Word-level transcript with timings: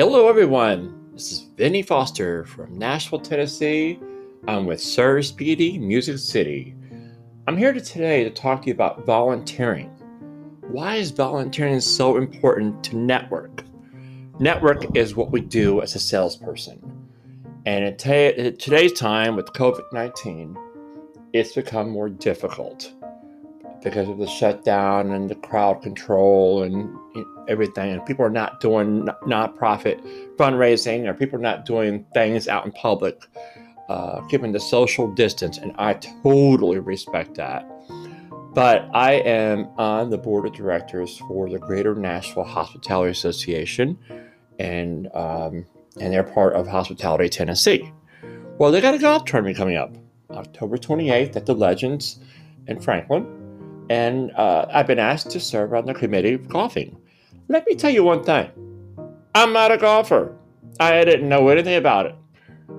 Hello, 0.00 0.30
everyone. 0.30 1.10
This 1.12 1.30
is 1.30 1.40
Vinny 1.58 1.82
Foster 1.82 2.46
from 2.46 2.72
Nashville, 2.78 3.20
Tennessee. 3.20 4.00
I'm 4.48 4.64
with 4.64 4.80
Sir 4.80 5.20
Speedy 5.20 5.78
Music 5.78 6.16
City. 6.16 6.74
I'm 7.46 7.58
here 7.58 7.74
today 7.74 8.24
to 8.24 8.30
talk 8.30 8.62
to 8.62 8.68
you 8.68 8.72
about 8.72 9.04
volunteering. 9.04 9.90
Why 10.62 10.96
is 10.96 11.10
volunteering 11.10 11.80
so 11.80 12.16
important 12.16 12.82
to 12.84 12.96
network? 12.96 13.62
Network 14.38 14.96
is 14.96 15.16
what 15.16 15.32
we 15.32 15.42
do 15.42 15.82
as 15.82 15.94
a 15.94 15.98
salesperson. 15.98 16.80
And 17.66 17.84
in 17.84 17.96
t- 17.98 18.52
today's 18.52 18.94
time 18.94 19.36
with 19.36 19.48
COVID 19.48 19.92
19, 19.92 20.56
it's 21.34 21.52
become 21.52 21.90
more 21.90 22.08
difficult 22.08 22.90
because 23.82 24.08
of 24.08 24.18
the 24.18 24.26
shutdown 24.26 25.10
and 25.12 25.30
the 25.30 25.34
crowd 25.34 25.82
control 25.82 26.62
and 26.62 26.94
everything. 27.48 27.90
And 27.90 28.04
people 28.06 28.24
are 28.24 28.30
not 28.30 28.60
doing 28.60 29.08
nonprofit 29.26 30.00
fundraising 30.36 31.06
or 31.06 31.14
people 31.14 31.38
are 31.38 31.42
not 31.42 31.64
doing 31.64 32.04
things 32.14 32.48
out 32.48 32.64
in 32.64 32.72
public, 32.72 33.22
uh, 33.88 34.20
keeping 34.28 34.52
the 34.52 34.60
social 34.60 35.12
distance. 35.12 35.58
And 35.58 35.72
I 35.78 35.94
totally 35.94 36.78
respect 36.78 37.34
that. 37.36 37.66
But 38.52 38.88
I 38.92 39.12
am 39.12 39.68
on 39.78 40.10
the 40.10 40.18
board 40.18 40.46
of 40.46 40.52
directors 40.52 41.18
for 41.18 41.48
the 41.48 41.58
Greater 41.58 41.94
Nashville 41.94 42.42
Hospitality 42.42 43.12
Association, 43.12 43.96
and 44.58 45.08
um, 45.14 45.66
and 46.00 46.12
they're 46.12 46.24
part 46.24 46.54
of 46.54 46.66
Hospitality 46.66 47.28
Tennessee. 47.28 47.92
Well, 48.58 48.72
they 48.72 48.80
got 48.80 48.94
a 48.94 48.98
golf 48.98 49.24
tournament 49.24 49.56
coming 49.56 49.76
up 49.76 49.94
October 50.30 50.78
28th 50.78 51.36
at 51.36 51.46
the 51.46 51.54
Legends 51.54 52.18
in 52.66 52.80
Franklin 52.80 53.39
and 53.90 54.30
uh, 54.36 54.66
I've 54.72 54.86
been 54.86 55.00
asked 55.00 55.30
to 55.30 55.40
serve 55.40 55.74
on 55.74 55.84
the 55.84 55.92
committee 55.92 56.34
of 56.34 56.48
golfing. 56.48 56.96
Let 57.48 57.66
me 57.66 57.74
tell 57.74 57.90
you 57.90 58.04
one 58.04 58.24
thing 58.24 58.48
I'm 59.34 59.52
not 59.52 59.72
a 59.72 59.76
golfer. 59.76 60.34
I 60.78 61.04
didn't 61.04 61.28
know 61.28 61.48
anything 61.48 61.74
about 61.74 62.06
it. 62.06 62.14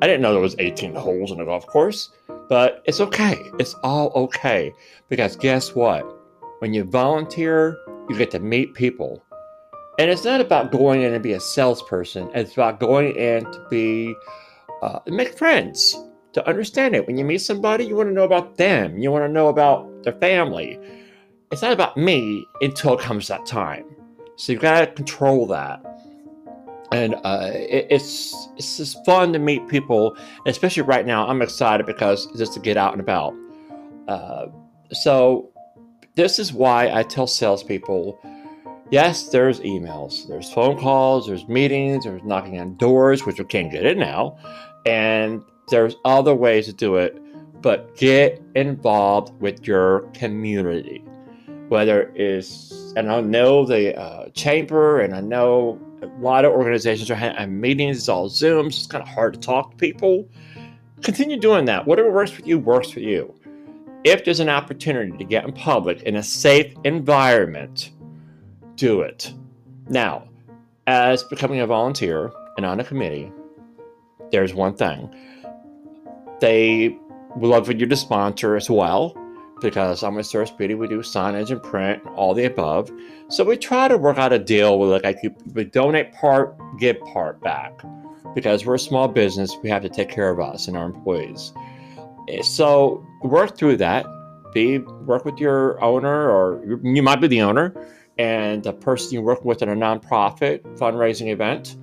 I 0.00 0.06
didn't 0.06 0.22
know 0.22 0.32
there 0.32 0.40
was 0.40 0.56
18 0.58 0.94
holes 0.94 1.32
in 1.32 1.40
a 1.40 1.44
golf 1.44 1.66
course, 1.66 2.10
but 2.48 2.82
it's 2.86 3.00
okay. 3.00 3.38
It's 3.58 3.74
all 3.82 4.10
okay 4.14 4.72
because 5.08 5.36
guess 5.36 5.74
what? 5.74 6.06
When 6.60 6.72
you 6.72 6.84
volunteer, 6.84 7.76
you 8.08 8.16
get 8.16 8.30
to 8.30 8.38
meet 8.38 8.74
people. 8.74 9.22
And 9.98 10.10
it's 10.10 10.24
not 10.24 10.40
about 10.40 10.72
going 10.72 11.02
in 11.02 11.12
and 11.12 11.22
be 11.22 11.34
a 11.34 11.40
salesperson. 11.40 12.30
It's 12.34 12.52
about 12.54 12.80
going 12.80 13.14
in 13.16 13.44
to 13.44 13.66
be 13.68 14.14
uh, 14.82 15.00
make 15.06 15.36
friends 15.36 15.96
to 16.32 16.46
understand 16.48 16.94
it. 16.94 17.06
When 17.06 17.16
you 17.18 17.24
meet 17.24 17.38
somebody, 17.38 17.84
you 17.84 17.96
want 17.96 18.08
to 18.08 18.12
know 18.12 18.24
about 18.24 18.56
them. 18.56 18.98
You 18.98 19.10
want 19.10 19.24
to 19.24 19.28
know 19.28 19.48
about 19.48 20.02
their 20.02 20.14
family. 20.14 20.78
It's 21.50 21.62
not 21.62 21.72
about 21.72 21.96
me 21.96 22.46
until 22.60 22.94
it 22.94 23.00
comes 23.00 23.28
that 23.28 23.44
time. 23.46 23.84
So 24.36 24.52
you've 24.52 24.62
got 24.62 24.80
to 24.80 24.86
control 24.86 25.46
that. 25.48 25.84
And 26.90 27.14
uh, 27.24 27.50
it, 27.52 27.86
it's 27.90 28.48
it's 28.56 28.76
just 28.76 29.04
fun 29.04 29.32
to 29.32 29.38
meet 29.38 29.66
people, 29.68 30.16
especially 30.46 30.82
right 30.82 31.06
now. 31.06 31.26
I'm 31.26 31.40
excited 31.40 31.86
because 31.86 32.26
just 32.36 32.52
to 32.54 32.60
get 32.60 32.76
out 32.76 32.92
and 32.92 33.00
about. 33.00 33.34
Uh, 34.08 34.46
so 34.92 35.50
this 36.16 36.38
is 36.38 36.52
why 36.52 36.90
I 36.92 37.02
tell 37.02 37.26
salespeople 37.26 38.20
yes, 38.92 39.28
there's 39.30 39.58
emails, 39.60 40.28
there's 40.28 40.52
phone 40.52 40.78
calls, 40.78 41.26
there's 41.26 41.48
meetings, 41.48 42.04
there's 42.04 42.22
knocking 42.22 42.60
on 42.60 42.76
doors, 42.76 43.24
which 43.24 43.38
we 43.38 43.44
can't 43.46 43.72
get 43.72 43.86
in 43.86 43.98
now, 43.98 44.36
and 44.84 45.42
there's 45.68 45.96
other 46.04 46.34
ways 46.34 46.66
to 46.66 46.72
do 46.72 46.96
it, 46.96 47.18
but 47.62 47.96
get 47.96 48.42
involved 48.54 49.32
with 49.40 49.66
your 49.66 50.00
community. 50.14 51.04
Whether 51.68 52.12
it's, 52.14 52.92
and 52.96 53.10
I 53.10 53.20
know 53.20 53.64
the 53.64 53.98
uh, 53.98 54.28
chamber, 54.30 55.00
and 55.00 55.14
I 55.14 55.20
know 55.20 55.80
a 56.02 56.06
lot 56.20 56.44
of 56.44 56.52
organizations 56.52 57.10
are 57.10 57.14
having 57.14 57.60
meetings, 57.60 57.96
it's 57.96 58.08
all 58.08 58.28
Zooms, 58.28 58.68
it's 58.68 58.86
kind 58.86 59.02
of 59.02 59.08
hard 59.08 59.34
to 59.34 59.40
talk 59.40 59.70
to 59.70 59.76
people. 59.76 60.28
Continue 61.02 61.38
doing 61.38 61.64
that. 61.66 61.86
Whatever 61.86 62.10
works 62.10 62.30
for 62.30 62.42
you, 62.42 62.58
works 62.58 62.90
for 62.90 63.00
you. 63.00 63.34
If 64.04 64.24
there's 64.24 64.40
an 64.40 64.48
opportunity 64.48 65.16
to 65.16 65.24
get 65.24 65.44
in 65.44 65.52
public 65.52 66.02
in 66.02 66.16
a 66.16 66.22
safe 66.22 66.74
environment, 66.84 67.92
do 68.74 69.00
it. 69.00 69.32
Now, 69.88 70.28
as 70.86 71.22
becoming 71.24 71.60
a 71.60 71.66
volunteer 71.66 72.32
and 72.56 72.66
on 72.66 72.80
a 72.80 72.84
committee, 72.84 73.32
there's 74.30 74.54
one 74.54 74.74
thing 74.74 75.14
they 76.42 76.98
would 77.36 77.48
love 77.48 77.66
for 77.66 77.72
you 77.72 77.86
to 77.86 77.96
sponsor 77.96 78.56
as 78.56 78.68
well 78.68 79.16
because 79.60 80.02
I'm 80.02 80.16
with 80.16 80.26
Sir 80.26 80.44
Speedy. 80.44 80.74
We 80.74 80.88
do 80.88 80.98
signage 80.98 81.52
and 81.52 81.62
print, 81.62 82.02
all 82.16 82.34
the 82.34 82.44
above. 82.46 82.90
So 83.28 83.44
we 83.44 83.56
try 83.56 83.86
to 83.86 83.96
work 83.96 84.18
out 84.18 84.32
a 84.32 84.40
deal 84.40 84.76
with 84.80 85.04
like 85.04 85.18
we 85.54 85.64
donate 85.64 86.12
part, 86.12 86.56
give 86.80 87.00
part 87.00 87.40
back. 87.40 87.80
Because 88.34 88.66
we're 88.66 88.74
a 88.74 88.78
small 88.78 89.06
business, 89.06 89.56
we 89.62 89.68
have 89.68 89.82
to 89.82 89.88
take 89.88 90.08
care 90.08 90.30
of 90.30 90.40
us 90.40 90.66
and 90.66 90.76
our 90.76 90.86
employees. 90.86 91.52
So 92.42 93.06
work 93.22 93.56
through 93.56 93.76
that. 93.76 94.04
Be 94.52 94.78
work 94.78 95.24
with 95.24 95.38
your 95.38 95.82
owner, 95.82 96.28
or 96.28 96.60
you 96.82 97.02
might 97.02 97.20
be 97.20 97.28
the 97.28 97.40
owner, 97.42 97.72
and 98.18 98.64
the 98.64 98.72
person 98.72 99.12
you're 99.12 99.22
working 99.22 99.46
with 99.46 99.62
in 99.62 99.68
a 99.68 99.76
nonprofit 99.76 100.62
fundraising 100.76 101.28
event, 101.28 101.76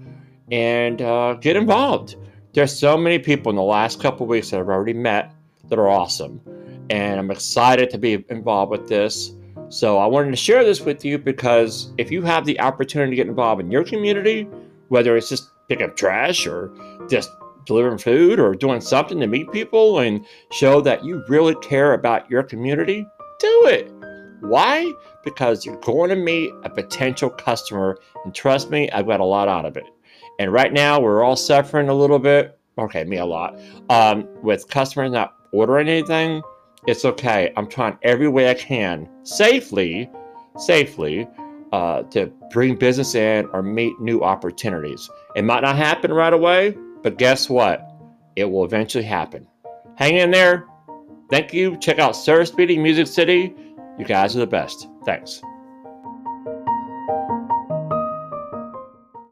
and 0.52 1.02
uh, 1.02 1.36
get 1.36 1.56
involved. 1.56 2.16
There's 2.53 2.77
so 2.77 2.97
many 2.97 3.19
people 3.19 3.51
in 3.51 3.55
the 3.55 3.61
last 3.61 4.01
couple 4.01 4.25
weeks 4.25 4.49
that 4.49 4.59
I've 4.59 4.69
already 4.69 4.93
met 4.93 5.31
that 5.69 5.77
are 5.77 5.87
awesome. 5.87 6.41
And 6.89 7.19
I'm 7.19 7.29
excited 7.29 7.91
to 7.91 7.99
be 7.99 8.25
involved 8.29 8.71
with 8.71 8.87
this. 8.87 9.33
So 9.69 9.99
I 9.99 10.07
wanted 10.07 10.31
to 10.31 10.35
share 10.35 10.63
this 10.63 10.81
with 10.81 11.05
you 11.05 11.19
because 11.19 11.93
if 11.99 12.09
you 12.09 12.23
have 12.23 12.45
the 12.45 12.59
opportunity 12.59 13.11
to 13.11 13.15
get 13.15 13.27
involved 13.27 13.61
in 13.61 13.69
your 13.69 13.83
community, 13.83 14.47
whether 14.87 15.15
it's 15.15 15.29
just 15.29 15.51
picking 15.67 15.85
up 15.85 15.95
trash 15.95 16.47
or 16.47 16.73
just 17.07 17.29
delivering 17.65 17.99
food 17.99 18.39
or 18.39 18.55
doing 18.55 18.81
something 18.81 19.19
to 19.19 19.27
meet 19.27 19.51
people 19.51 19.99
and 19.99 20.25
show 20.51 20.81
that 20.81 21.05
you 21.05 21.23
really 21.27 21.53
care 21.61 21.93
about 21.93 22.27
your 22.31 22.41
community, 22.41 23.05
do 23.39 23.67
it. 23.67 23.91
Why? 24.39 24.91
Because 25.23 25.67
you're 25.67 25.79
going 25.81 26.09
to 26.09 26.16
meet 26.16 26.51
a 26.63 26.69
potential 26.69 27.29
customer, 27.29 27.99
and 28.25 28.33
trust 28.33 28.71
me, 28.71 28.89
I've 28.89 29.05
got 29.05 29.19
a 29.19 29.25
lot 29.25 29.47
out 29.47 29.66
of 29.66 29.77
it. 29.77 29.83
And 30.39 30.53
right 30.53 30.72
now, 30.72 31.00
we're 31.00 31.23
all 31.23 31.35
suffering 31.35 31.89
a 31.89 31.94
little 31.94 32.19
bit. 32.19 32.57
Okay, 32.77 33.03
me 33.03 33.17
a 33.17 33.25
lot. 33.25 33.59
Um, 33.89 34.27
with 34.41 34.67
customers 34.69 35.11
not 35.11 35.35
ordering 35.51 35.89
anything, 35.89 36.41
it's 36.88 37.03
okay. 37.03 37.51
I'm 37.57 37.67
trying 37.67 37.97
every 38.03 38.29
way 38.29 38.49
I 38.49 38.53
can 38.53 39.09
safely, 39.23 40.09
safely, 40.57 41.28
uh, 41.73 42.03
to 42.03 42.31
bring 42.51 42.75
business 42.75 43.16
in 43.16 43.47
or 43.53 43.61
meet 43.61 43.99
new 43.99 44.22
opportunities. 44.22 45.09
It 45.35 45.44
might 45.44 45.61
not 45.61 45.75
happen 45.75 46.13
right 46.13 46.33
away, 46.33 46.78
but 47.03 47.17
guess 47.17 47.49
what? 47.49 47.85
It 48.35 48.45
will 48.45 48.63
eventually 48.63 49.03
happen. 49.03 49.45
Hang 49.95 50.16
in 50.16 50.31
there. 50.31 50.66
Thank 51.29 51.53
you. 51.53 51.78
Check 51.78 51.99
out 51.99 52.16
Sir 52.16 52.45
Speedy 52.45 52.78
Music 52.78 53.07
City. 53.07 53.53
You 53.99 54.05
guys 54.05 54.35
are 54.35 54.39
the 54.39 54.47
best. 54.47 54.88
Thanks. 55.05 55.41